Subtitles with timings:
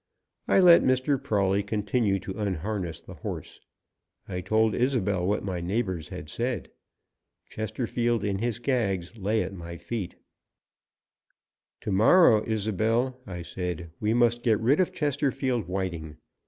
[0.47, 1.23] I let Mr.
[1.23, 3.59] Prawley continue to unharness the horse.
[4.27, 6.71] I told Isobel what my neighbours had said.
[7.49, 10.15] Chesterfield, in his gags, lay at my feet.
[11.81, 16.17] "To morrow, Isobel," I said, "we must get rid of Chesterfield Whiting.